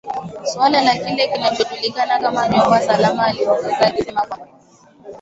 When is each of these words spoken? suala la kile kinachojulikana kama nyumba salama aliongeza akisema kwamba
suala 0.45 0.81
la 0.81 0.95
kile 0.97 1.27
kinachojulikana 1.27 2.19
kama 2.19 2.47
nyumba 2.49 2.81
salama 2.81 3.25
aliongeza 3.25 3.81
akisema 3.87 4.21
kwamba 4.21 4.59